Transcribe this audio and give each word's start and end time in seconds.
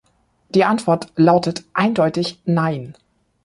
Die 0.55 0.63
Antwort 0.65 1.13
lautet 1.15 1.63
eindeutig 1.75 2.41
nein. 2.45 2.95